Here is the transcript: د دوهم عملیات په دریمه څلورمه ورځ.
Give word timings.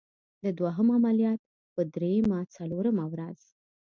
د 0.43 0.45
دوهم 0.59 0.87
عملیات 0.97 1.39
په 1.73 1.81
دریمه 1.93 2.39
څلورمه 2.55 3.05
ورځ. 3.13 3.39